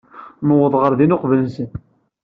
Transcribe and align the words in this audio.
Nuweḍ 0.47 0.73
ɣer 0.81 0.91
din 0.99 1.15
uqbel-nsen. 1.15 1.69